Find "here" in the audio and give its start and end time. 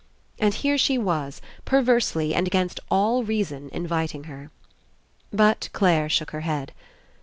0.55-0.79